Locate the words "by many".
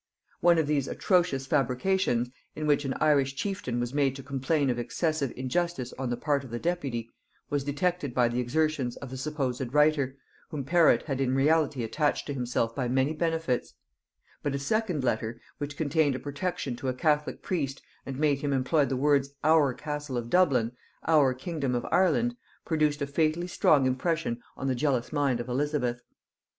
12.75-13.13